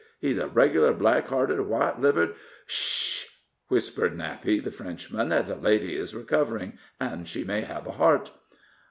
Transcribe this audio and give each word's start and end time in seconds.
He's 0.19 0.39
a 0.39 0.47
reg'lar 0.47 0.93
black 0.93 1.27
hearted, 1.27 1.61
white 1.61 2.01
livered" 2.01 2.33
"Sh 2.65 3.25
h 3.25 3.27
h!" 3.27 3.39
whispered 3.67 4.17
Nappy, 4.17 4.57
the 4.57 4.71
Frenchman. 4.71 5.29
"The 5.29 5.55
lady 5.61 5.95
is 5.95 6.15
recovering, 6.15 6.79
and 6.99 7.27
she 7.27 7.43
may 7.43 7.61
have 7.61 7.85
a 7.85 7.91
heart." 7.91 8.31